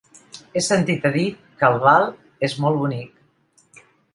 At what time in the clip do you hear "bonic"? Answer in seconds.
2.85-3.85